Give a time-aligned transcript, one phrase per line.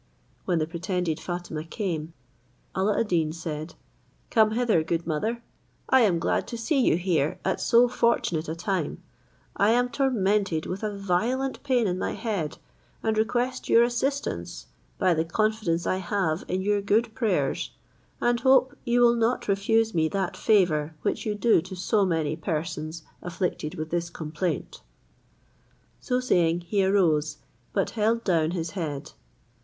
[0.45, 2.13] When the pretended Fatima came,
[2.73, 3.75] Alla ad Deen said,
[4.31, 5.43] "Come hither, good mother;
[5.89, 9.03] I am glad to see you here at so fortunate a time;
[9.55, 12.57] I am tormented with a violent pain in my head,
[13.03, 14.65] and request your assistance,
[14.97, 17.69] by the confidence I have in your good prayers,
[18.19, 22.35] and hope you will not refuse me that favour which you do to so many
[22.35, 24.81] persons afflicted with this complaint."
[25.99, 27.37] So saying, he arose,
[27.71, 29.11] but held down his head.